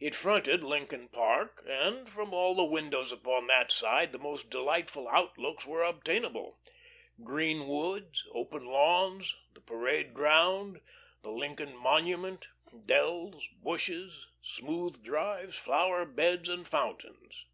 It 0.00 0.12
fronted 0.16 0.64
Lincoln 0.64 1.06
Park, 1.06 1.62
and 1.64 2.10
from 2.10 2.34
all 2.34 2.56
the 2.56 2.64
windows 2.64 3.12
upon 3.12 3.46
that 3.46 3.70
side 3.70 4.10
the 4.10 4.18
most 4.18 4.50
delightful 4.50 5.06
outlooks 5.08 5.66
were 5.66 5.84
obtainable 5.84 6.58
green 7.22 7.68
woods, 7.68 8.24
open 8.32 8.64
lawns, 8.64 9.36
the 9.54 9.60
parade 9.60 10.14
ground, 10.14 10.80
the 11.22 11.30
Lincoln 11.30 11.76
monument, 11.76 12.48
dells, 12.86 13.46
bushes, 13.62 14.26
smooth 14.42 15.00
drives, 15.04 15.56
flower 15.56 16.04
beds, 16.04 16.48
and 16.48 16.66
fountains. 16.66 17.44